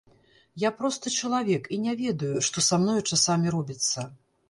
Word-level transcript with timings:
Я 0.63 0.71
просты 0.79 1.13
чалавек 1.19 1.69
і 1.77 1.81
не 1.85 1.93
ведаю, 2.01 2.33
што 2.51 2.67
са 2.71 2.83
мною 2.83 2.99
часамі 3.09 3.59
робіцца. 3.61 4.13